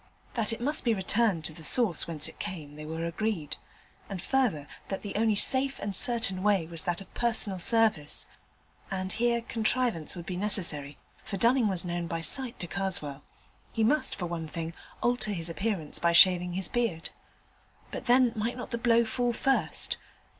[0.33, 3.57] That it must be returned to the source whence it came they were agreed,
[4.09, 8.25] and further, that the only safe and certain way was that of personal service;
[8.89, 13.21] and here contrivance would be necessary, for Dunning was known by sight to Karswell.
[13.71, 17.11] He must, for one thing, alter his appearance by shaving his beard.
[17.91, 19.97] But then might not the blow fall first?